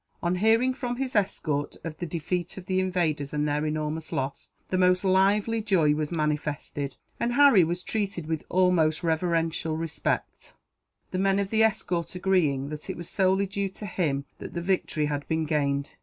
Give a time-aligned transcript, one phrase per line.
[0.23, 4.49] On hearing, from his escort, of the defeat of the invaders and their enormous loss,
[4.69, 10.55] the most lively joy was manifested; and Harry was treated with almost reverential respect,
[11.11, 14.59] the men of the escort agreeing that it was solely due to him that the
[14.61, 15.91] victory had been gained.